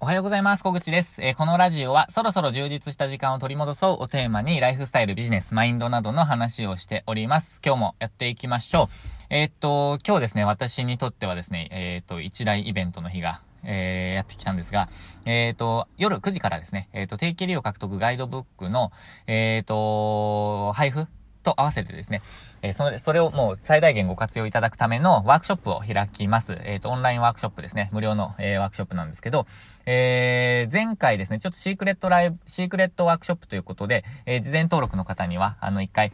[0.00, 0.62] おはようございます。
[0.62, 1.20] 小口です。
[1.20, 7.60] えー、このラジオはそろそろ充実した時間を取り戻そうをテーマにライフスタイル、ビジネス、マインドなどの話をしております。
[7.66, 8.86] 今日もやっていきましょう。
[9.28, 14.88] えー、っと、今日ですね、私にとってはですね、えー、っと、一大イベントの日が、えー、やってきたんですが、
[15.24, 18.92] えっ、と、夜9時からですね、えっ、と、定期利用獲得ガイドブックの、
[19.26, 21.08] えっ、と、配布
[21.48, 22.22] と合わせてですね、
[22.62, 26.58] えー、それ、それをもう最大限ご活用いただくためのワークショップを開きます。
[26.64, 27.88] えっ、ー、と、オンラインワークショップですね。
[27.92, 29.46] 無料の、えー、ワークショップなんですけど、
[29.86, 36.12] えー、前回ですね、ちょっとシークレットライブ、シークレットワークショップということで、えー、事前登録の方には、あの、一回、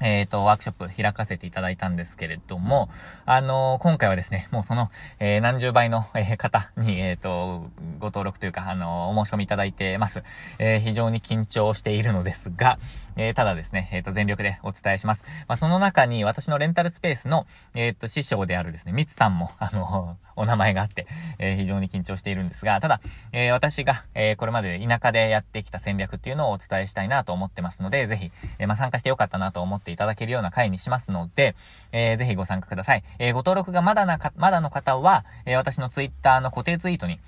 [0.00, 2.88] えっ、ー、と、ワークショップ開かせていただいたんですけれども、
[3.26, 10.22] あのー、今回はですね、もうその、えー、何十倍の、え方に、えっ、と、ご登録というか、あのお申し込みいただいてます。
[10.58, 12.78] え非常に緊張しているのですが、
[13.16, 15.24] えただですね、えっ、と、全力でお伝えします。
[15.48, 21.06] まあ、その中に私のレンタルスペースの、えっ、と、師匠であるですね、ミツさんも、あのお名前があって、
[21.38, 23.00] え非常に緊張しているんですが、ただ、
[23.32, 31.56] え私が、えこれまで田舎でやってきた戦略っていうのをお伝えしたいなと思ってますので、ぜひ、えまあ、参加してよかったなと思ってていただけるような回にしますので、
[31.92, 33.02] えー、ぜひご参加ください。
[33.18, 37.18] えー、ご登録がまだなか、まだの方は、えー、私のツイッターの固定ツイートに、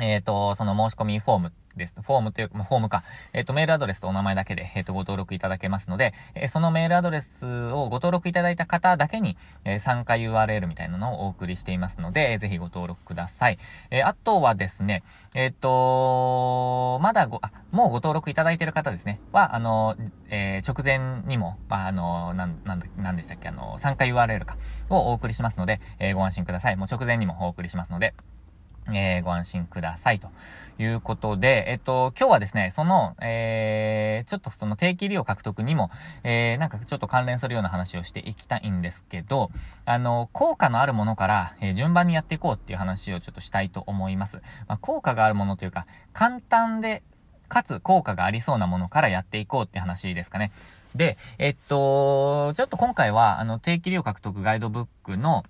[0.00, 1.94] えっ、ー、と、その申し込みフォームです。
[2.02, 3.02] フォームという、フォームか。
[3.32, 13.58] えっ、ー、と、メールアドレスとお名前だけで、えっ、ー、と、ご登録いただけますので、えー、そのメールアドレスをご登録いただいた方だけに、え参加 URL みたいなのをお送りしていますので、えー、ぜひご登録ください。
[13.90, 15.02] えあとはですね、
[15.34, 19.96] えっ、とまだご、あ、もうご登録いただいている方ですね、は、あの、
[20.30, 24.56] え直前にも、まあ、あの、なん、なん、なんでしたっけ、あの、参加 URL か、
[24.88, 26.76] をお送りしますので、えご安心ください。
[26.76, 28.14] もう直前にもお送りしますので、
[28.92, 30.20] えー、ご安心ください。
[30.20, 30.30] と
[30.78, 35.90] いうことで、えっと、今日はですね、その、えー、ちょっとその定期利用獲得にも、
[36.24, 39.50] えー、なんかちょっと関連するような話をしていきたいんですけど、
[39.84, 44.36] あの、効果のあるものから、えー、順番にやっていこうっていう話をちょっとしたいと思います。
[44.66, 47.02] まあ、効果があるものというか、簡単で、
[47.48, 50.52] かつ効果がありそうなものからやっていこうって話ですかね。
[50.94, 55.44] で、えっと、ちょっと今回は、あの、定期利用獲得ガイドブックの、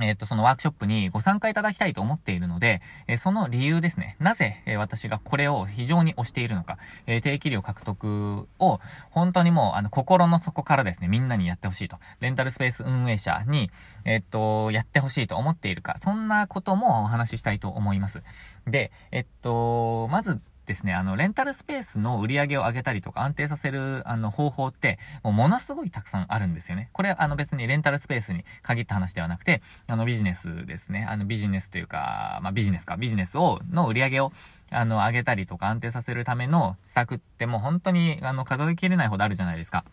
[0.00, 4.16] えっ、と、そのワークショップにご参加いただきたいと思っているので、えー、その理由ですね。
[4.20, 8.80] なぜ、えー、私がこれを非常に推しているのか、え定期料獲得を、
[9.10, 11.98] 本当にもう、あの、心の底からですね、みんなにやってほしいと。
[12.20, 13.70] レンタルスペース運営者に、
[14.04, 18.22] えっと、やってほしいと思っているか、そんなこともお話ししたいと思います。
[18.66, 26.88] で、えっと、まずですね、あの、レンタルスペースの売り上げを上げたりとか安定させる、あの、方法って、もうものすごいたくさんあるんですよね。
[26.92, 31.06] これ、あの、別にレンタルスペースに限った話ではなくて、あの、ビジネスですね。
[31.08, 34.32] あの、ビジネスというか、まあ、ビジネスか、ビジネスを、の売り上げを、
[34.70, 39.84] あの、上げたりとか安定させるための施策ってもう本当に、あの、数えきれないほどあるじゃないですか。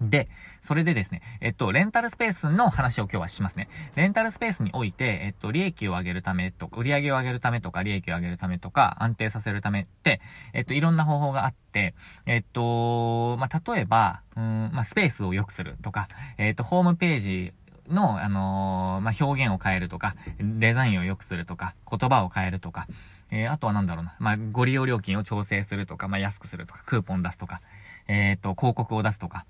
[0.00, 0.28] で、
[0.60, 3.68] それでですね、えっと、レンタルスペースの話を今日はしますね。
[3.96, 10.20] レンタルスペースにおいて、えっと、利益を上げるためとか、売り上げを上げるためとか、利益を上げるためとか、安定させるためって、
[10.52, 11.94] えっと、いろんな方法があって、
[12.26, 17.52] えっと、まあ、例えば、うん、まあ、スペースを良くするとか、えっと、ホームページ
[17.88, 22.86] の、あのー、まあ、表現を変えるとか、デザインを良くするとか、言葉を変えるとか、
[23.30, 27.60] えー、あとはなんだろうな、まあ、ご利用料金を調整するとか、まあ、安くするとか、クーポン出すとか、
[28.06, 29.44] えっ、と、広告を出すとか、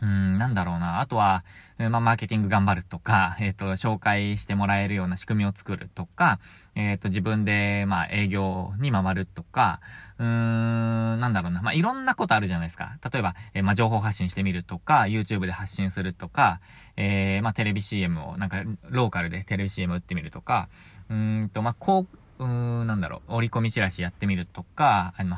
[0.00, 1.00] うん、なんだろうな。
[1.00, 1.44] あとは、
[1.78, 6.38] まあ、マーケティング頑張るとか、 えっ、ー、と、紹介してもらえるような仕組みを作るとか、
[6.74, 9.80] えっ、ー、と、自分で、まあ、営業に回るとか、
[10.18, 11.62] うーん、なんだろうな。
[11.62, 12.96] まあ、いろんなことあるじゃないですか。
[13.12, 16.60] 例えば、えー、まあ、情報発信してみるとか、YouTube で発信するとか、
[16.96, 20.68] えー、まあ、テレビ CM を、なんか、ローカルでテレビ CM 打ってみるとか、
[21.08, 25.36] うんと、まあ、こう、うーん、なんだろう、折り込みチラシやってみるとか、あの、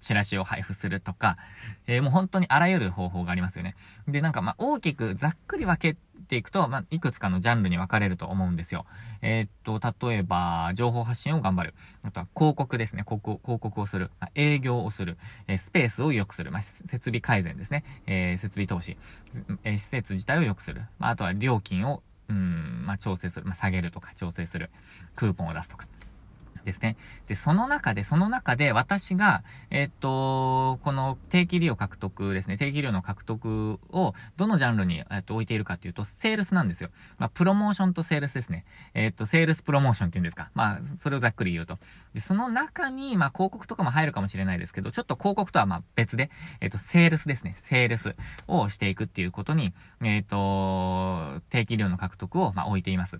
[0.00, 1.36] チラシを配布するとか、
[1.86, 3.76] えー、もう本当にあらゆる方法がありますよね。
[4.08, 5.98] で、なんかま大きくざっくり分け
[6.28, 8.86] ていくと、まあ、いくつかのジャンルに分かれると思うんですよ。
[9.20, 11.74] えー、っと、例えば、情報発信を頑張る。
[12.02, 13.04] あとは広告ですね。
[13.04, 14.10] 広告広告をする。
[14.34, 15.18] 営業をする。
[15.46, 16.50] えー、スペースを良くする。
[16.50, 17.84] まあ、設備改善ですね。
[18.06, 18.96] え、設備投資。
[19.64, 20.82] え施設自体を良くする。
[20.98, 23.46] まあ、あとは料金をうん、まあ、調整する。
[23.46, 24.70] まあ、下げるとか、調整する。
[25.16, 25.86] クーポンを出すとか。
[26.64, 26.96] ですね。
[27.28, 36.90] で、その中で、その中で私が、えっと、この定期利用獲得ですね、定期利用の獲得をどのジャンルに、えっと、置いているかっていうと、セールスなんですよ。
[37.18, 38.64] まあ、プロモーションとセールスですね。
[38.94, 40.50] えっと、セールスプロモーションっていうんですか。
[40.54, 41.78] まあ、それをざっくり言うと。
[42.14, 46.30] で、その中に、まあ、広告とかも入るかもしれないですけど、ちょっと広告とはまあ別で、
[46.60, 47.56] えっと、セールスですね。
[47.62, 48.14] セールス
[48.46, 49.72] をしていくっていうことに、
[50.02, 53.18] えっと、定期利用の獲得を、まあ、置いています。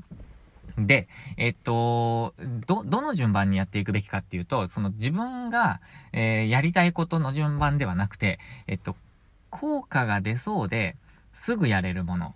[0.78, 2.34] で、えっと、
[2.66, 5.80] ど、どの順番にやっていくべきかっていうと、その自分が、
[6.12, 8.96] えー、やりたいことの順番ではなくて、えっと、
[9.50, 10.96] 効果が出そうで、
[11.32, 12.34] すぐやれるもの。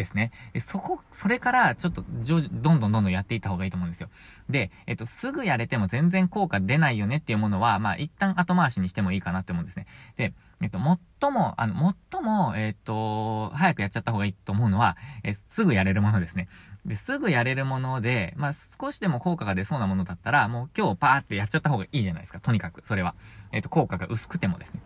[0.00, 0.32] ですね。
[0.66, 4.08] そこ、それからちょっと、どんどんどんどんやっていった方がいいと思うんですよ。
[4.48, 9.86] で、えっと、すぐやれても全然効果出ないよねっていうものは、まあ、一旦後回しにしてもいいかなって思うんですね。
[10.16, 10.32] で、
[10.62, 10.78] えっと、
[11.20, 16.48] 最も、あの、最も、えっと、早くやっちゃった方がいいと思うのは、えすぐやれるものですね。
[16.86, 22.40] で、すぐやれるもので、まあ、少しでも効果が出そうなものだったら、もう今日パーってやっちゃった方がいいじゃないですか。
[22.40, 23.14] とにかく、それは。
[23.52, 24.80] えっと、効果が薄くてもですね。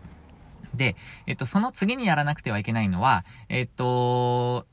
[0.75, 0.95] で、
[1.25, 4.65] えっと、その次にやらなくてはいけないのは、えっと、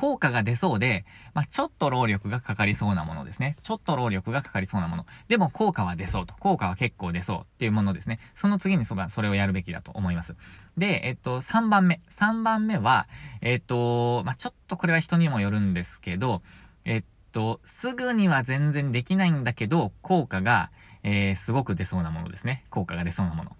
[0.00, 1.04] 効果が出そうで、
[1.34, 3.58] まあ、ちょっと労力がかかりそうなものですね。
[3.62, 5.04] ちょっと労力がかかりそうなもの。
[5.28, 6.34] でも効果は出そうと。
[6.40, 8.18] 効果は結構出そうっていうものですね。
[8.34, 10.36] その次にそそれをやるべきだと思います。
[10.78, 12.00] で、えっと、3番目。
[12.18, 13.08] 3番目は、
[13.42, 16.40] えっと、まあ、ちょっとこれは人にもよるんですけど、
[16.86, 20.70] えっと、すぐには全然できないんだけど、効果が、
[21.02, 22.64] えー、すごく出そうなものですね。
[22.70, 23.54] 効果が出そうなもの。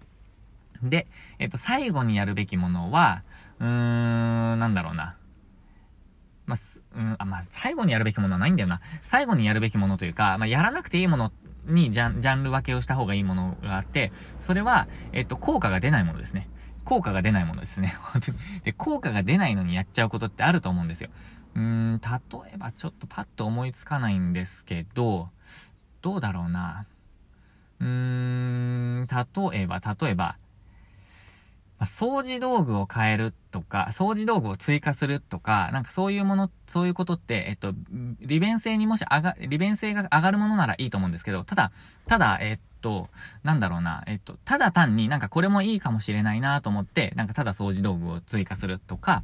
[0.81, 1.05] で、
[1.37, 3.21] えっと、最後にやるべきものは、
[3.59, 5.17] うーん、なんだろうな。
[6.95, 8.81] うん、あ、まあ、最後にやるべきものはないんだよな。
[9.09, 11.31] 最後にやるべきものというか、まあ、やらなくていいもの
[11.65, 14.11] にジャンジャンル分けをした方がいいものがあって、
[14.45, 16.49] それは、えっと、効果が出ないものですね。
[16.83, 17.95] 効果が出ないものですね。
[18.63, 21.09] で、効果が出ないのにやっちゃうことってあると思うんですよ。
[21.55, 25.29] うーん、例えばちょっとパッと思いつかないんですけど、
[26.01, 26.87] どうだろうな。
[27.79, 30.37] うーん、例えば、例えば、
[31.81, 37.73] ま掃除道具を変えるとか、掃除道具を追加するとか、なんかそういうもの、そういうことって、えっと、
[38.19, 41.71] 利便性にもし上が、利便性が上がるものならいいと思うんですけど、ただ、
[42.05, 43.09] ただ、えっと、
[43.43, 49.23] なんだろうな、えっと、ただ単になんかこれもいいかもしれないなと思って、なんかただ掃除道具を追加するとか、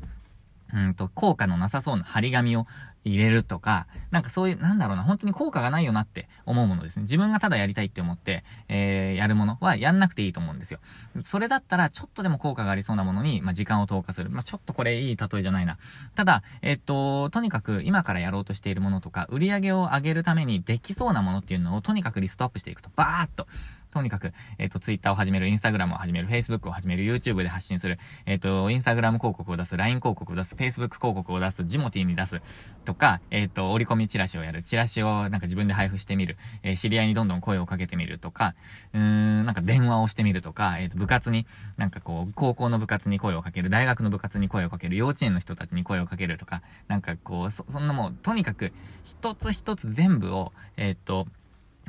[0.74, 2.68] うんと、効果のなさそうな張り紙を
[3.08, 7.04] 入れるとか、なんかそういう、なんだろうな、本当に効果がないよなって思うものですね。
[7.04, 10.80] 自分がただやりたいって思って、えー、やるものはやんなくていいと思うんですよ。
[11.24, 14.30] それだったら、ちょっとでも効果がありそうなものに、まあ、時間を投下する。
[14.30, 15.78] まあ、ちょっとこれいい例えじゃないな。
[16.16, 23.48] ただ、えっと、とにかく今からやろうとしているものとか、売り上げを上げるためにできそうなものっていうのをとにかくリストアップしていくと、バーっと。
[23.97, 27.97] とにかく、えっ、ー、と、ツイッターを始める、インスタグラムを始める、フェイスブックを始める、YouTube で発信する、
[28.27, 32.41] えっ、ー、と、インスタグラム広告を出す、LINE 広告を出す、Facebook 広告を出す、ジモティに出す、
[32.85, 38.53] とか、えっ、ー、と、折り込みチラシをやる、チラシをなんか自分で配布してみる、え知り合いにどんどん声をかけてみるとか、
[38.94, 41.47] うーん、なんか電話をしてみるとか、えっ、と、部活に、
[41.77, 48.71] なんかこう、高校の部活に声をかける、大学の部活に声をかける、幼稚園の人たちに声をかけるとか、なんかこう、そ、そんなもう、とにかく、
[49.03, 51.27] 一つ一つ全部を、えっ、と、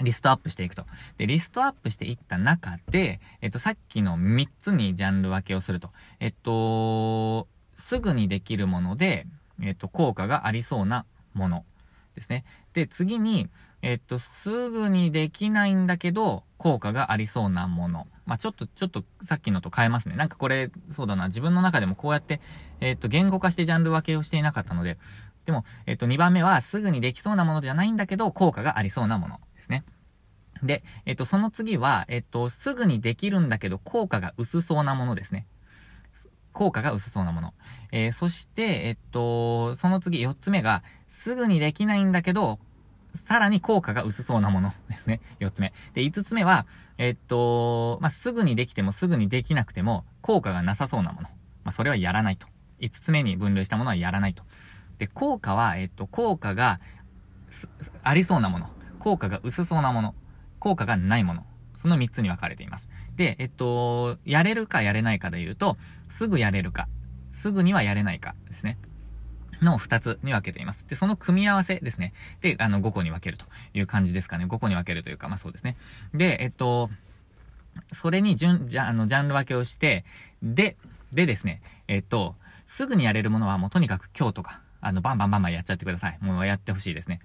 [0.02, 0.84] リストアップしていくと。
[1.16, 5.90] で、リストアップしていった中で、えっと、さっきの3つにジャンル分けをすると。
[6.20, 9.26] えっと、すぐにできるもので、
[9.62, 11.04] えっと、効果がありそうな
[11.34, 11.64] もの
[12.14, 12.44] ですね。
[12.72, 13.48] で、次に、
[13.82, 18.06] えっと、すぐにできないんだけど、効果がありそうなもの。
[18.26, 20.16] まあ、ちょっと、ちょっとさっきのと変えますね。
[20.16, 22.40] なんかこれ、そうだな、自分の中でもこうやって、
[22.80, 24.98] えっと、言語化してジャンル分けをしていなかったので、
[25.44, 29.40] でも、えっと、2番目は、すぐにできそうなものじゃないんだけど、効果がありそうなもの。
[29.68, 29.84] ですね。
[30.62, 35.46] で、えっと、その次は、えっと、すぐにできるんだけど、効果が薄そうなものですね。
[36.52, 37.54] 効果が薄そうなもの。
[37.92, 42.58] えー、そして、えっと、その次、4つ目が、すぐにできないんだけど、
[43.26, 45.20] さらに効果が薄そうなものですね。
[45.40, 45.72] 4つ目。
[45.94, 46.66] で、5つ目は、
[46.98, 51.28] えっと、まあ、すぐにできてもすぐにできなくても、効果がなさそうなもの。
[51.64, 52.46] まあ、それはやらないと。
[52.80, 54.42] 5つ目に分類したものはやらないと。
[54.98, 56.80] で、効果は、えっと、効果が、
[58.02, 58.70] ありそうなもの。
[58.98, 60.14] 効果が薄そうなもの、
[60.58, 61.46] 効果がないもの、
[61.82, 62.88] その3つに分かれています。
[63.16, 65.76] で、えっと、やれるかやれないかで言うと、
[66.10, 66.88] すぐやれるか、
[67.32, 68.78] すぐにはやれないかですね。
[69.62, 70.84] の2つに分けています。
[70.88, 72.12] で、その組み合わせですね。
[72.40, 73.44] で、あの、5個に分けると
[73.74, 74.46] いう感じですかね。
[74.46, 75.76] 5個に分けるというか、まあそうですね。
[76.14, 76.90] で、えっと、
[77.92, 80.04] それに順、じゃ、あの、ジャンル分けをして、
[80.42, 80.76] で、
[81.12, 86.18] でですね、えっと、すぐにやれるものはもうとにかく今日とか、あの、バンバンバンバンやっちゃってください。
[86.20, 87.20] もうやってほしいですね。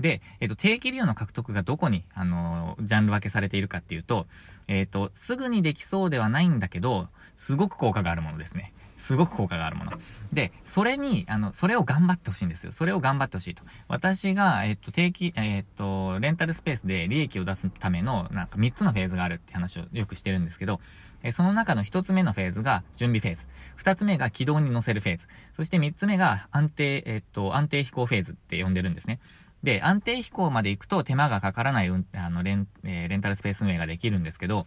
[0.00, 4.26] で、えっ、と、定期利用の獲得がどこに、あのジャンル分けされているかっていうと、
[4.68, 8.72] えっ、と、すぐにできそうではないんだけど、すごく効果があるものですね。
[9.08, 9.92] すごく効果があるもの。
[10.34, 12.72] で、それに、あの、それを頑張ってほしいんですよ。
[12.72, 13.62] それを頑張ってほしいと。
[13.88, 20.80] 私が、えっと、定期、えっと、レンタルスペースで利益を出すための、なんか3つのフェーズがあるって話をよくしてるんですけど、
[21.22, 23.42] えその中の1つ目のフェーズが準備フェーズ。
[23.82, 25.24] 2つ目が軌道に乗せるフェーズ。
[25.56, 29.20] そして3つ目が安定、えっと、安定飛行フェーズって呼んでるんですね。
[29.62, 34.66] で、安定飛行まで行くと手間がかからない、あの、レン、えー、レンタルスペース運営ができるんですけど、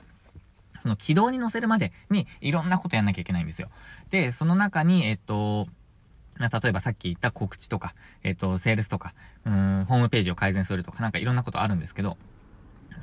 [0.81, 3.69] その軌道に乗せるまでにいろんなことやんなきゃいけないんですよ。
[4.10, 5.67] で、その中に、えっと、
[6.39, 7.93] 例えばさっき言った告知とか、
[8.24, 9.13] えっと、セールスとか、
[9.45, 12.17] うん、ホームページを改善するとか、なんかいろんなことあるんですけど、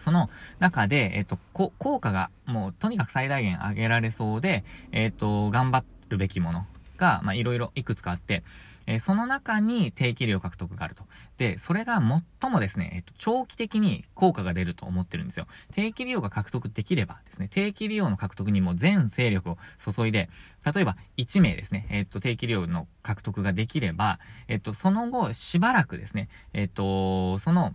[0.00, 0.28] その
[0.58, 6.66] 中で、えっと、効果がもうとにかく最大限上げられそうで、えっと、頑張るべきもの
[6.96, 8.42] が、まあ、いろいろいくつかあって、
[8.90, 11.04] え、その中に定期利用獲得があると。
[11.36, 12.00] で、それが
[12.40, 15.46] 最もですね、えっと、長期的に効果が出ると思ってるんですよ。
[15.74, 20.30] 定期利用が獲得できればですね、定期利用の獲得にも全勢力を注いで、
[20.64, 27.74] 例えば1名ですね、えっと、定期利用の獲得ができれば、えっと、その後、しばらくですね、えっと、その、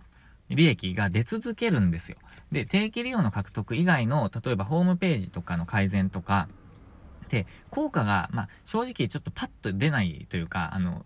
[0.50, 2.18] 利益が出続けるんですよ。
[2.52, 6.48] で、定期利用の獲得以外の、例えばホームページとかの改善とか、
[7.34, 11.04] で、効果が、まあ、正直ちょっとパッと出ないというか、あの、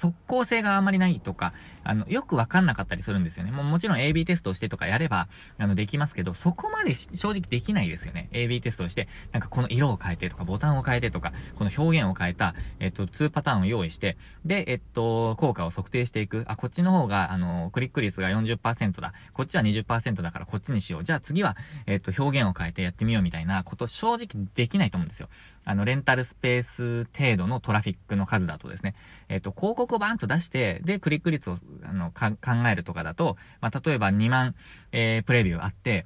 [0.00, 1.52] 即効性があまりないとか、
[1.84, 3.52] あの、よくわかんなかったりするんですよね。
[3.52, 5.28] もうもちろん AB テストをしてとかやれば、
[5.58, 8.30] あの、できますけど、そこまで正直できないですよね。
[8.32, 14.16] AB テストをして、なんかこの色を変えてとか、ボタンを変えてとか、この表現を変えた、えっと、2パターンを用意して、
[14.46, 16.44] で、えっと、効果を測定していく。
[16.48, 19.12] あ、こっちの方が、あの、クリック率が40%だ。
[19.34, 21.04] こっちは20%だからこっちにしよう。
[21.04, 25.28] じゃあ次は、えっと、表現を変えてやってみようみたいなこと正直できないと思うんですよ。
[25.64, 28.94] あの、レンタルスペース程度のトラフィックの数だとですね、
[29.30, 32.36] えっと、広告をバーンと出して、で、クリック率を、あの、考
[32.70, 34.56] えるとかだと、まあ、例えば2万、
[34.90, 36.04] えー、プレビューあって、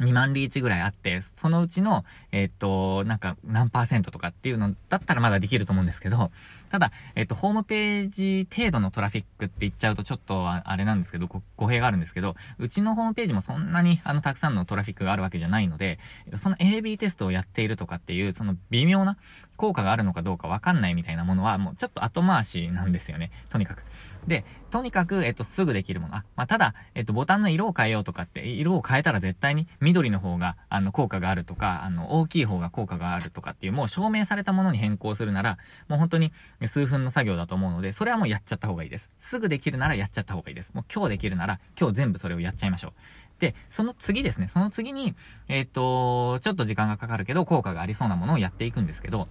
[0.00, 6.30] 2万リーチぐらいあって、そのうちの、えっと、なんか何パーセントとかっていうのだったらまだできると思うんですけど、
[6.70, 15.98] ただ、えっと、ホームページ程度のトラフィックって言っちゃうとちょっとあれなんですけど、語弊があるんですけど、うちのホームページもそんなにあのたくさんのトラフィックがあるわけじゃないので、
[16.42, 19.16] その AB テストをやっているとかっていう、その微妙な
[19.56, 23.30] 効果があるのかどうかわかんないみたいなものはもうちょっと後回しなんですよね。
[23.50, 23.82] とにかく。
[24.28, 26.16] で、とにかく、えっと、すぐできるもの。
[26.16, 35.58] あ、まあ、ただ、えっと、ボタンの色を変えようとかって、色を変えたら絶対に緑の方が、あの、効果があるとか、あの、大きい方が効果があるとかっていう、もう証明されたものに変更するなら、
[35.88, 36.32] もう本当に
[36.66, 39.08] 数分の作業だと思うので、それはもうやっちゃった方がいいです。
[39.18, 40.70] すぐできるならやっちゃった方がいいです。
[40.74, 42.92] もう今日できるなら、今日全部それをやっちゃいましょう。
[43.40, 45.14] で、その次ですね、その次に、
[45.48, 49.28] えっと、ちょっと時間がかかるけど、効果がありそうなものをやっていくんですけど、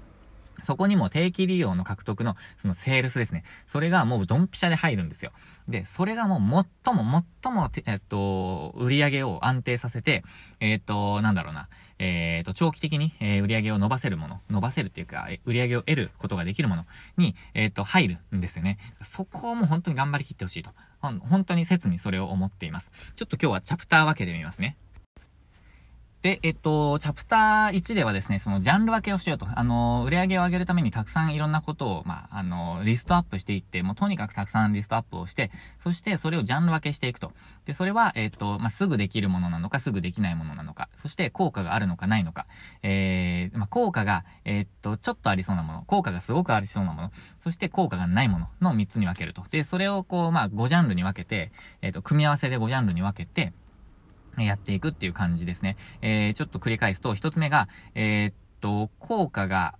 [0.65, 3.43] そこにも定期利用の獲得の、そのセールスですね。
[3.71, 5.31] それがもうドンピシャで入るんですよ。
[5.67, 10.23] で、それがもう最も最も、えっと、売り上げを安定させて、
[10.59, 11.67] えっと、なんだろうな、
[11.99, 16.85] えっと、長期的に、え、売り上げを伸ばせるもの、伸ばせるっていうか、売り上げを得ることができるもの
[17.17, 18.77] に、えっと、入るんですよね。
[19.03, 20.71] そこをもう本当に頑張りきってほしいと。
[21.01, 22.91] 本当に切にそれを思っています。
[23.15, 24.77] ちょっと今日はチャプター分けてみますね。
[26.27, 29.47] で、えっと、チャプター1ではですね、そのジャンル分けをしようと。
[29.55, 37.31] あの、売り上げを上げるためにたくさんいろんなことを、まあ、あの、リストアップしていって、もうとにかくたくさんリストアップをして、そしてそれをジャンル分けしていくと。
[37.63, 42.45] で、それは、えっと、まあ、すぐできるものなのか、すぐできないものなのか、そして効果があるのかないのか、
[42.83, 49.45] えー、まあ、効果が、え、っと、ちょっとありそうなもの、効果がすごくありそうなもの、そして効果がないものの3つに分けると。
[49.49, 53.53] で、それをこう、まあ、5ジャンルに分けて、えっと、組み合わせで5ジャンルに分けて、
[54.45, 55.77] やっていくっていう感じですね。
[56.01, 59.75] えー、ちょっと繰り返すと、一つ目が、えー、っと、効果が、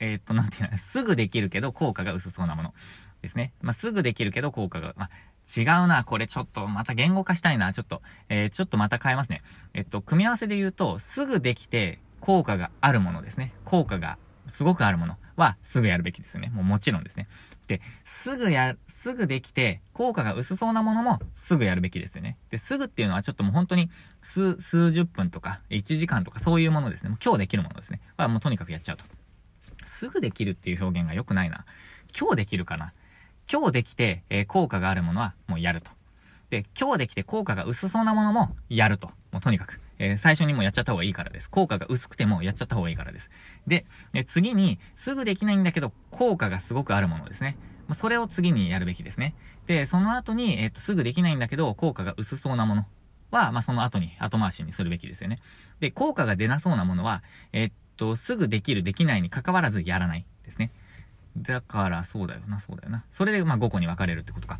[0.00, 2.74] えー、っと、なんていうの、すぐできるけど効果が薄そうなもの
[3.22, 3.52] ですね。
[3.60, 5.10] まあ、すぐできるけど効果が、まあ、
[5.56, 6.04] 違うな。
[6.04, 7.72] これちょっとまた言語化したいな。
[7.72, 9.42] ちょっと、えー、ちょっとまた変えますね。
[9.74, 13.52] えっと、組み合わせで言うと、すぐできて効果があるものですね。
[13.64, 16.48] 効果がすごくあるものはすぐやるべきですよね。
[16.48, 17.28] もうもちろんですね。
[17.66, 22.38] で、すぐや、すぐできて、効果が薄そうなものもすぐやるべきですよね。
[22.48, 23.90] で、すぐっていうのはちょっともう本当に
[24.22, 27.10] 数、数十分とか、1時間とかそういうものですね。
[27.10, 28.00] もう今日できるものですね。
[28.16, 29.04] はもうとにかくやっちゃうと。
[29.84, 31.66] すぐできるっていう表現が良くないな。
[32.18, 32.94] 今日できるかな。
[33.52, 35.90] 今日できて、えー、効果があるものはもうやると。
[36.48, 39.08] で、今日できて効果が薄そうなものもやると。
[39.32, 39.80] もうとにかく。
[39.98, 41.50] えー、最初にもやっちゃった方がいいからです。
[41.50, 43.28] 効果が薄くてもやっちゃった方がいいからです。
[43.66, 43.84] で、
[44.14, 47.58] え次に、すぐできないんだけど、効果がすごくあるものですね。
[47.88, 49.34] まそれを次にやるべきですね。
[49.66, 52.86] で、その後に、えっ、と、すぐできないんだけど、効果が薄そうなもの
[53.30, 55.40] は、まあ、その後に後回しにするべきですよね。
[55.80, 57.22] で、効果が出なそうなものは、
[57.52, 60.70] えっと、すぐできる、できないに関わらずやらないですね。
[61.36, 63.04] だから、そうだよな、そうだよな。
[63.12, 64.58] それで、ま、5個に分かれるってことか。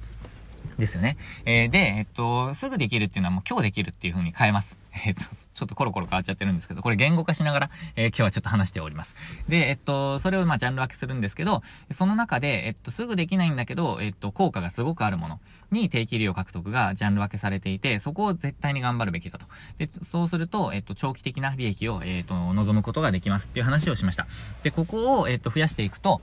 [0.78, 1.16] ですよね。
[1.44, 4.76] えー、で、えっと、すぐできるっていうのはもう今日できるっていう風に変えます。
[5.06, 9.14] えっと、ちょっとコロコロ変わっちゃってるんですけど、これ言語化しながら、えー、今日はちょっと話しております。
[9.48, 19.46] で、えっと、それをまあジャンル分けするんですけど、その中で、えっと、すぐできないんだけど、えっと、効果がすごくあるものに定期利用獲得がジャンル分けされていて、そこを絶対に頑張るべきだと。
[19.78, 24.26] で、そうすると、えっと、長期的な利益を、えっと、望むことができますっていう話をしました。
[24.62, 26.20] で、ここを、えっと、増やしていくと、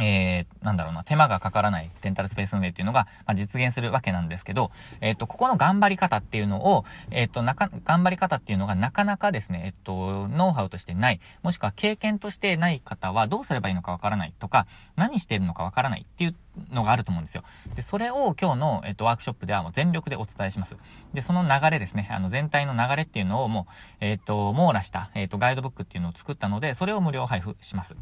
[0.00, 4.70] えー、なんだろうな、手間がかからないレンタルスペース運営っていうのが、まあ、実現するわけなんですけど、
[5.00, 16.36] えっ、ー、と、ここの頑張り方っていうのを、えっ、ー、と、なか、頑張り方っていうのがなかなかですね、えっ、と、ノウハウとしてない、もしくは経験としてない方はどうすればいいのかわからないとか、何してるのかわからないっていう
[16.70, 17.44] のがあると思うんですよ。
[17.74, 20.76] で、それを今日の、えっ、と、ワークショップではもう全力でお伝えします。
[21.12, 27.94] で、その流れですね、あの、全体の流れっていうのをもう、えっ、と、網羅した、えっ、と、ガイドブックっていうのを作ったので、それを無料配布します。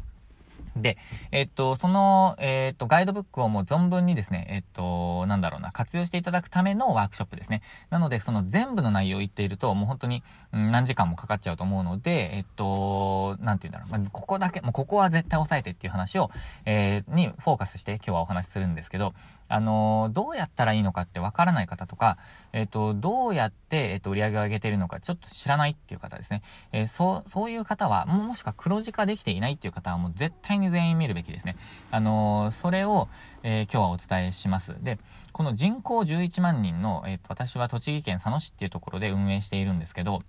[0.75, 0.97] で、
[1.31, 7.61] えっと、その、えっと、ガイドブックをもう存分にですね、えっと、なんだろうな、活用していただくためのワークショップですね。
[7.89, 16.31] なので、その全部の内容を言っていると、もう本当に、何時間もかかっちゃうと思うので、えっと、なんて言うんだろう、まあ、ここだけ、もうここは絶対押さえてっていう話を、
[16.65, 19.13] えー、にフォーカスして今日はお話しするんですけど、
[19.51, 22.17] あのー、どうやったらいいのかってわからない方とか、
[22.53, 26.41] えっ、ー、と、どうやって、えっ、ー、と、売り上げを上げているのかちょっと知らないっていう方ですね。
[26.71, 31.55] えそう、そういう方は、もしくは黒字化できていないっていう方はもう絶対に全員見るべきですね。
[31.91, 33.09] あのそれを、
[33.43, 34.75] え今日はお伝えします。
[34.83, 34.99] で、
[35.31, 40.23] この人口11万人の、えっ、と、私は栃木県佐野市っていうところで運営しているんですけど、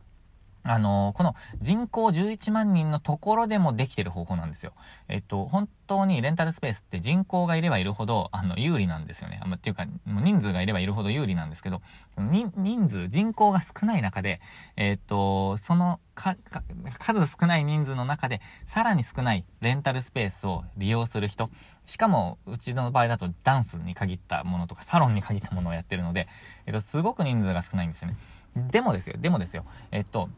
[0.64, 4.72] あの、この人口11万人のところでもできてる方法なんですよ。
[5.08, 9.40] えっと、本当にレンタルスペースって人口がいればいるほど、あの、有利なんですよね。
[9.42, 11.82] あっていうか、人数がいればいるほど有利なんですけど、
[12.16, 14.40] 人数、人口が少ない中で、
[14.76, 16.36] えっと、そのか、
[16.98, 21.50] 数少ない人数の中で、さらに少ないレンタルスペースを利用する人、
[21.86, 26.28] しかも、うちの場合だとダンスに限ったものとか、サロンに限ったものをやってるので、
[26.66, 28.16] えっと、すごく人数が少ないんですよね。
[28.70, 30.28] でもですよ、でもですよ、えっと、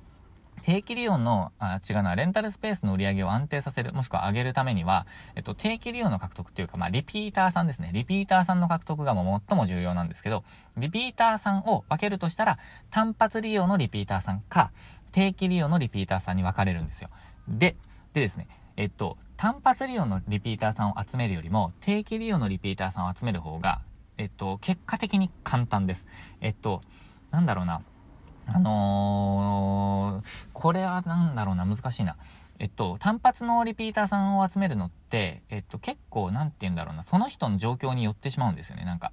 [0.63, 7.91] 定期利用の、あ、違うな、レンタルスペースの売り上げを安定させる、もしくは上げるためには、えっと、定期利用の獲得というか、まあ、リピーターさんですね。
[7.93, 10.45] リピーターさんの獲得がもう最も重要なんですけど、
[10.77, 12.59] リピーターさんを分けるとしたら、
[12.91, 14.71] 単発利用のリピーターさんか、
[15.13, 17.11] 定期利用のリピーターさんに分かれるんですよ。
[17.49, 17.77] で、
[18.13, 23.81] でですね、えっと、単発利用のリピーターさんを集めるよりも、定期利用のリピーターさんを集める方が、
[24.17, 26.05] えっと、結果的に簡単です。
[26.41, 26.81] えっと、
[27.31, 27.83] なんだろうな。
[28.47, 32.17] あのー、これはなんだろうな、難しいな。
[32.59, 39.13] えっと、単発のリピーターさんを集めるのって、えっと、結構、なんて言うんだろうな、その人の状況によってしまうんですよね、なんか。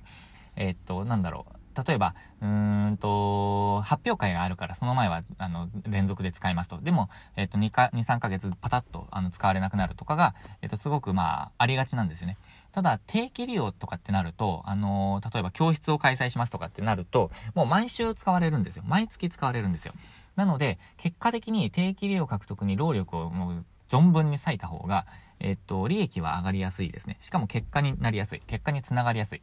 [0.55, 1.61] えっと、なんだろう。
[1.75, 6.79] 例えば、うんと、発表会があるから、その前は、あの、連続で使いますと。
[6.81, 12.37] でも、えっと、2か、2、3ヶ月パタッと、あの、使われなくなるとかが、えっと、すごく、まあ、ありがちなんですよね。
[12.71, 18.83] ただ、定期利用とかってなると、あの、例えば教室を開催しますとかってなると、もう毎週使われるんですよ。
[18.85, 19.93] 毎月使われるんですよ。
[20.35, 25.05] なので、結果的に定期利用獲得に労力をもう存分に割いた方が、
[25.39, 27.17] えっと、利益は上がりやすいですね。
[27.21, 28.41] しかも結果になりやすい。
[28.47, 29.41] 結果につながりやすい。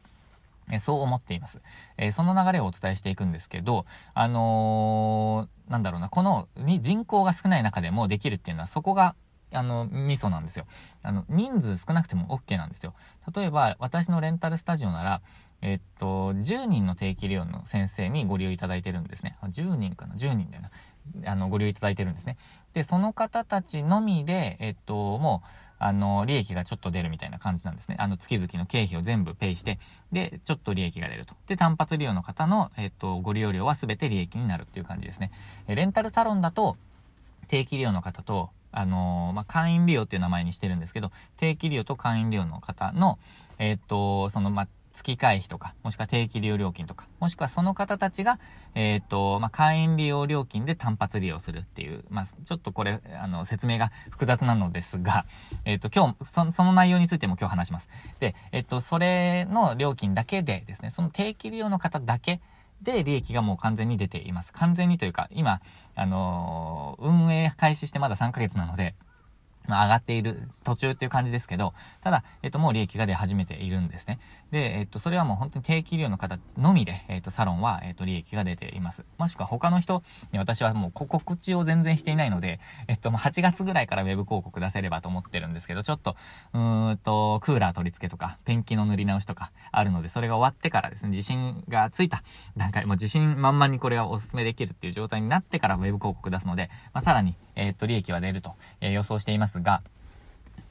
[0.71, 1.61] えそう思っています。
[1.97, 9.15] えその流れをお伝えしていくんですけど、あのー、なんだろうな、このに人口が少ない中でもできるっていうのは、そこが
[9.51, 10.65] あの、ミソなんですよ。
[11.01, 12.93] あの、人数少なくても OK なんですよ。
[13.35, 15.21] 例えば、私のレンタルスタジオなら、
[15.61, 19.37] えっと、10人の定期利用の先生にご利用いただいてるんですね。
[19.43, 20.63] 10人かな ?10 人だよ
[21.23, 21.31] な。
[21.31, 22.37] あの、ご利用いただいてるんですね。
[22.73, 25.47] で、その方たちのみで、えっと、もう、
[25.79, 27.95] あの、利益がちょっと出るみたいな感じなんですね。
[27.99, 29.79] あの、月々の経費を全部ペイして、
[30.11, 31.35] で、ちょっと利益が出ると。
[31.47, 35.31] で、単発利用の方の、えっと、ご利用料は全て利益になるっていう感じですね。
[35.67, 36.77] えレンタルサロンだと、
[37.47, 43.17] 定期利用の方と、あのー、まあ、会員利用っていう名前にしてるんですけど、定期利用と会員利用の方の、
[43.57, 48.39] え、っと、その、まあ、月会費とか、もしくは定期利用料金とか、もしくはその方たちが、
[48.75, 55.25] えっ、と、まあ、会員利用料金で単発利用するっていう、まあ、ちょっとこれ、あの、説明が複雑なのですが、
[55.65, 57.89] えっ、と、今日そ、その内容についても今日話します。
[58.19, 62.41] で、えっ、と、それの料金だけでですね、その定期利用の方だけ
[62.81, 64.53] で利益がもう完全に出ています。
[64.53, 65.61] 完全にというか、今、
[65.95, 68.95] あの、運営開始してまだ3ヶ月なので、
[69.69, 74.19] まあ、上がっている途中っていう感じですけど、ただ、えっと、もう利益が出始めているんですね。
[74.51, 79.05] で、えっと、それはもう本当に定期利用の方のみで、えっと、サロンは、えっと、利益が出ています。
[79.17, 86.15] もしくは他の人に私はもう告知を全然していないので、えっと、8月ぐらいから web 広告出せればと思ってるんですけど、ちょっと、
[86.53, 92.23] うーんと、クーラー取り付けとか、ペンキの塗り直しとかあるので、それが終わってからですね、自信がついた
[92.57, 99.81] 段階、もう自信満々にこれはお勧めできるっていう状態になってから web 広告出すので、まあ、さらに、えっと、利益は出ると、え予想していますが、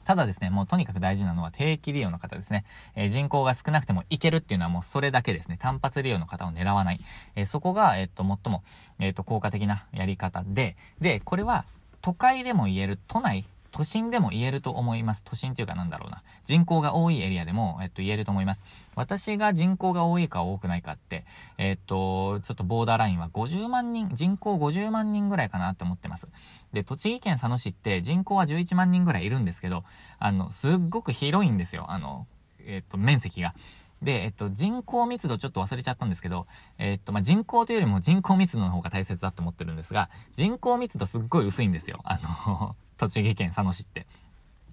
[0.09, 2.65] ただですね、もうとにかく大事なのは定期利用の方ですね。
[2.95, 5.57] えー、人口が少なくてもいけるっていうのはもうそれだけですね。
[5.61, 6.99] 単発利用の方を狙わない。
[7.35, 8.63] えー、そこが、えっと、最も、
[8.97, 11.65] えっと、効果的なやり方で、で、これは
[12.01, 15.23] 都会でも言える、都内都心でも言えると思います。
[15.23, 16.23] 都心っていうかなんだろうな。
[16.45, 18.61] 人口が多いエリアでも、えっと、言えると思います。
[18.95, 21.25] 私が人口が多いか多くないかって、
[21.57, 26.27] えっと、ちょっとボーダーラインは50万人、人口50万人ぐらいかなって思ってます。
[26.73, 29.83] で、栃木県佐野市って人口は11万人ぐらいいるんですけど、
[30.19, 31.85] あの、すっごく広いんですよ。
[31.89, 32.27] あの、
[32.65, 33.53] えっと、面積が。
[34.01, 41.99] で、えっと、人口密度ちょっと忘れちゃったんですけど、えっと、まあ、人口というよりも人口密度の方が大切だと思ってるんですが、人口密度すっごい薄いんですよ。
[42.03, 44.07] あの 栃木県佐野市って。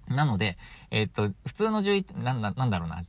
[0.09, 0.57] なので、
[0.89, 3.03] えっと、普通の11、なんだ、なんだろうな、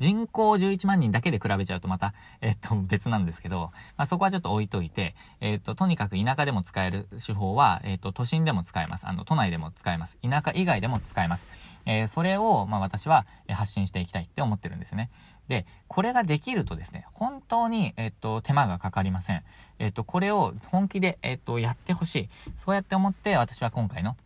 [0.00, 9.06] 人口11万人だけで比べちゃうとまた、えっと、別なんですけど、まあ、そこはちょっと置いといて、えっと、とにかく田舎でも使える手法は、えっと、都心でも使えます。
[9.06, 10.18] あの、都内でも使えます。
[10.22, 11.46] 田舎以外でも使えます。
[11.86, 15.10] えー、それを、まあ、私は発信していきたいって思ってるんですね。
[15.48, 19.42] で、これができるとですね、本当に、えっと、手間がかかりません。
[19.78, 22.28] えっと、これを本気で、えっと、やってほしい。
[22.64, 24.16] そうやって思って私は今回の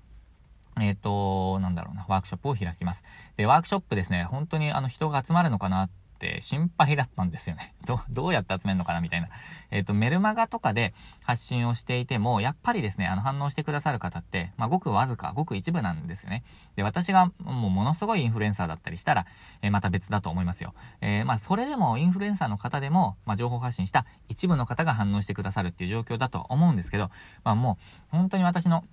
[0.81, 3.03] えっ、ー、と、なんだろうな、ワークショップを開きます。
[3.37, 7.75] で、ワークショップですね、本当にあの人が集まるのかなって心配だったんですよね。
[7.87, 9.29] ど、どうやって集めるのかなみたいな。
[9.71, 16.45] えっ、ー、と、メルマガとかで発信をしていても、やっぱりですね、あの反応してくださる方って、まあ、ごくわずか、ごく一部なんですよね。
[16.77, 19.27] で、私がもうものすごいインフルエンサーだったりしたら、
[19.63, 20.75] えー、また別だと思いますよ。
[21.01, 27.11] えー、まあ、それでもインフルエンサーの方でも、まあ、情報発信した一部の方が反応してくださるっていう状況だと思うんですけど、
[27.45, 27.79] まあ、も
[28.13, 28.85] う、本当に私の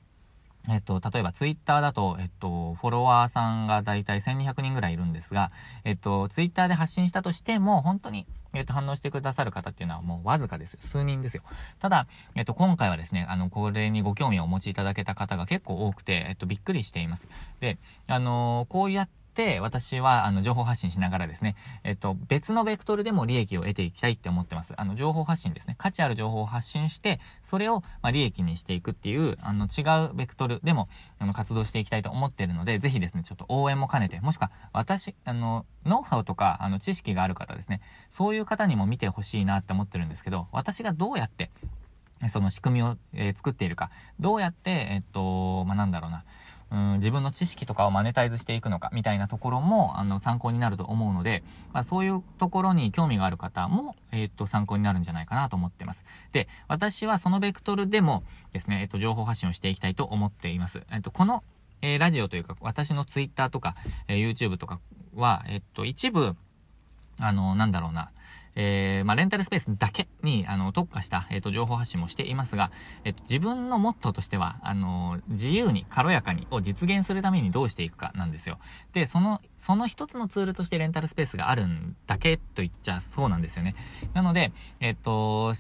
[0.70, 5.52] えっと、例えばツイッターだと、えっと、フォロワーさんがだいたい1200人ぐらいいるんですが、
[5.84, 10.78] えっと、ツイッターで発信したとしても、本当に、えっと、反応してくださる方っていうのはもうわずかです。
[10.82, 11.44] 数人ですよ。
[11.80, 17.28] ただ、えっと、今回はですね、あの、これにご興味をお持ちいただけた方が結構多くて、えっと、びっくりしています。
[17.60, 19.21] で、あのー、こうやって、
[19.62, 24.74] 私は、あの、情報発信しながらですね、えっと、別のベクトルでも利益を得ていきたいって思ってます。
[24.76, 25.76] あの、情報発信ですね。
[25.78, 30.90] 価値ある情報を発信して、それを、まあ、利益にしていくっていう、あの、違うベクトルでも、
[31.20, 41.52] あの、活動していきたいと思ってるので、ぜひですね、ちょっと応援も兼ねて、もしくは、私、あの、ノウハウとか、あの、知識がある方ですね、そういう方にも見てほしいなって思ってるんですけど、私がどうやって、
[42.30, 43.90] その仕組みを、えー、作っているか、
[44.20, 46.24] どうやって、えっと、まあ、なんだろうな、
[46.72, 56.06] うん、自分の知識とかをマネタイズしていくのかみたいなところもあの参考になると思うので、まあ、そういうところに興味がある方も、えー、っと参考になるんじゃないかなと思ってます。
[56.32, 60.82] で、私はそのベクトルでもですね、えっと情報発信をしていきたいと思っています。
[60.92, 61.44] えっとこの、
[61.82, 63.76] えー、ラジオというか私のツイッターとか、
[64.08, 64.80] えー、YouTube とか
[65.14, 66.38] は、えっと一部
[67.20, 68.12] あのなんだろうな、
[68.56, 72.72] えー、まあ、レンタルスペースだけに、あの、特化した、えっ、ー、と、情報発信もしていますが、
[73.04, 78.60] えっ、と、自分のモットーとしては、あの、自由に、軽やかにを実現するためにどうしていくかなんですよ。
[78.94, 83.76] で、その、その一つのツールとしてレンタルスペースがあるんだけと言っちゃそうなんですよね。
[84.14, 85.54] なので、えっ、と、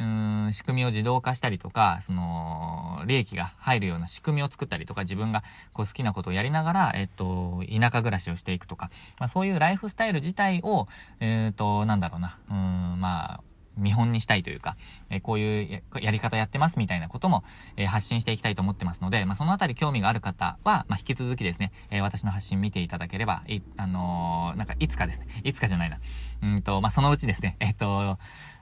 [0.00, 10.88] うん、仕組みを自動化したりとか、その、利益が入るような仕組みを作ったりとか、自分がこう好きなことをやりながら、えっと、田舎暮らしをしていくとか、まあ、そういうライフスタイル自体を、
[11.20, 13.40] えっ、と、なんだろうな、うん、まあ、
[13.78, 14.76] 見本にしたいというか、
[15.08, 17.44] えこういうやり方やってますみたいなことも、
[17.76, 25.98] え発信していきたいと思ってますので、まあ、そのあたり興味がある方は、まあ、引き続きですね、え私の発信見ていただければ、い、あのー、なんか、いつかですね、いつかじゃないな、
[26.42, 28.18] うんと、まあ、そのうちですね、えっと、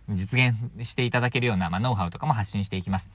[0.08, 3.08] 実現していただけるような、まあ、ノウハウとかも発信していきます。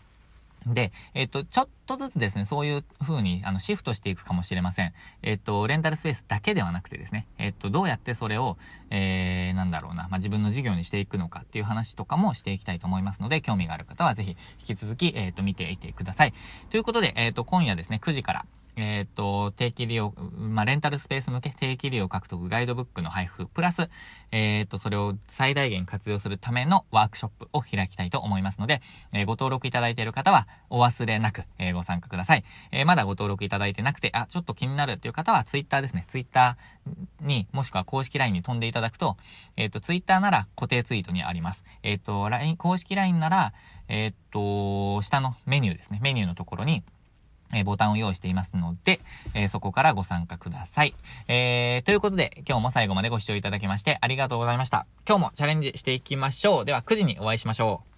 [0.66, 4.94] で、えっ、と、ちょっとずつですね、そういう風に、あの、シフトしていくかもしれません。
[5.24, 8.58] えっ、と、レンタルスペースだけではなくてですね、えっ、と、どうやってそれを、
[8.92, 16.34] えー、なんだろうな、まあ、自分の事業にしていくのかっていう話とかもしていきたいと思いますので、興味がある方はぜひ、引き続き、えっ、と、見ていてください。
[16.70, 18.46] ということで、えっ、と、今夜ですね、9時から、
[18.76, 23.90] えっ、と、定期利用、まあ、レンタルスペース向け定期利用獲得ガイドブックの配布、プラス、
[24.32, 28.82] えっ、と、それを最大限活用するためのワークショップを開きたいと思いますので、
[29.14, 32.44] えー、ご登録いただいている方はお忘れなく、えご参加ください。
[32.72, 36.06] えまだご登録いただいてなくて、あ、ちょっと気になるっていう方は、ツイッターですね。
[36.08, 39.18] ツイッターに、もしくは公式 LINE に飛んでいただくと、
[39.58, 41.64] えっ、と、ツイッターなら固定ツイートにあります。
[41.84, 43.54] えっ、と、LINE、公式 LINE なら、
[43.88, 46.00] えっ、と、下のメニューですね。
[46.02, 46.84] メニューのところに、
[47.54, 49.00] えボタンを用意していますので、
[49.34, 50.96] えー、そこからご参加ください。
[51.28, 54.86] えー、ということで、今日も最後までご視聴いただきましてありがとうございました。
[55.08, 56.66] 今日もチャレンジしていきましょう。
[56.66, 57.91] では9時にお会いしましょう。